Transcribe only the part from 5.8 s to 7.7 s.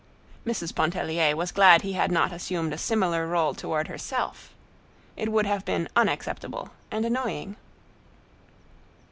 unacceptable and annoying.